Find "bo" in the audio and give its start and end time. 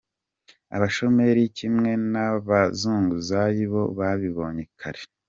3.71-3.83